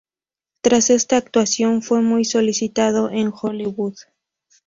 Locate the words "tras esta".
0.61-1.15